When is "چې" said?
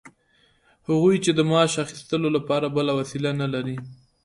1.23-1.31